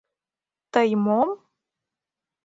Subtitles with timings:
[0.73, 1.29] —Тый мом?!